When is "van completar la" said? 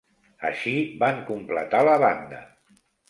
1.03-1.99